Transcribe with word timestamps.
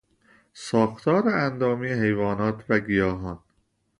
ساختار 0.53 1.29
اندامی 1.29 1.89
حیوانات 1.91 2.65
و 2.69 2.79
گیاهان 2.79 3.39